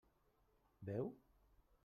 [0.87, 1.07] Veu?